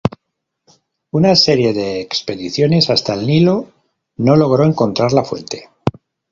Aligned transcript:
Una 1.11 1.35
serie 1.35 1.73
de 1.73 2.01
expediciones 2.01 2.89
hasta 2.89 3.13
el 3.13 3.27
Nilo 3.27 3.71
no 4.15 4.35
logró 4.35 4.63
encontrar 4.65 5.13
la 5.13 5.23
fuente. 5.23 5.69